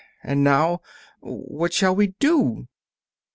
[0.23, 0.81] And now
[1.19, 2.65] what shall we do?"